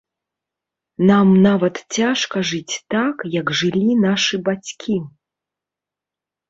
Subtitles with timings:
[1.09, 5.01] Нам нават цяжка жыць так, як жылі нашы бацькі.